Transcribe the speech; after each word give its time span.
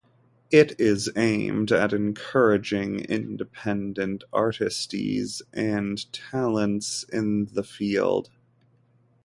It 0.49 0.79
is 0.79 1.11
aimed 1.15 1.71
at 1.71 1.93
encouraging 1.93 3.01
independent 3.01 4.23
artistes 4.33 5.43
and 5.53 6.11
talents 6.11 7.03
in 7.03 7.45
the 7.53 7.63
field. 7.63 8.31